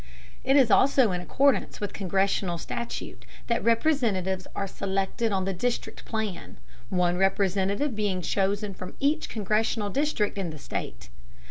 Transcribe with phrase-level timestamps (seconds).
[0.43, 6.05] It is also in accordance with Congressional statute that Representatives are selected on the district
[6.05, 6.57] plan,
[6.89, 11.09] one Representative being chosen from each Congressional district in the state.